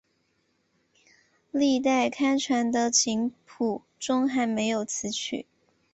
[1.51, 5.45] 历代刊传的琴谱中还没有此曲。